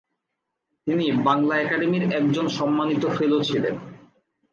[0.87, 3.75] তিনি বাংলা একাডেমির একজন “সন্মানিত ফেলো” ছিলেন।